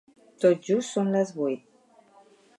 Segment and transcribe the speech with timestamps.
[0.45, 1.69] Tot just són les vuit.